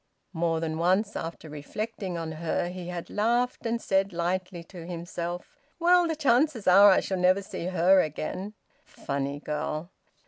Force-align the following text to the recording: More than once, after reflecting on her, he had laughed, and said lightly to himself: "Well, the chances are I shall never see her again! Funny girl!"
More 0.33 0.59
than 0.59 0.79
once, 0.79 1.15
after 1.15 1.47
reflecting 1.47 2.17
on 2.17 2.31
her, 2.31 2.69
he 2.69 2.87
had 2.87 3.11
laughed, 3.11 3.67
and 3.67 3.79
said 3.79 4.11
lightly 4.13 4.63
to 4.63 4.87
himself: 4.87 5.55
"Well, 5.77 6.07
the 6.07 6.15
chances 6.15 6.65
are 6.65 6.89
I 6.89 7.01
shall 7.01 7.19
never 7.19 7.43
see 7.43 7.65
her 7.67 8.01
again! 8.01 8.55
Funny 8.83 9.39
girl!" 9.39 9.91